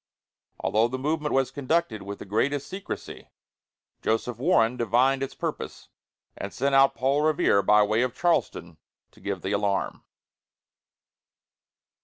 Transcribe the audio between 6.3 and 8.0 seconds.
and sent out Paul Revere by